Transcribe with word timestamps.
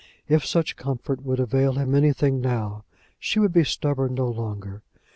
If 0.27 0.43
such 0.43 0.77
comfort 0.77 1.21
would 1.23 1.39
avail 1.39 1.73
him 1.73 1.93
anything 1.93 2.41
now, 2.41 2.85
she 3.19 3.37
would 3.37 3.53
be 3.53 3.63
stubborn 3.63 4.15
no 4.15 4.27
longer. 4.29 4.81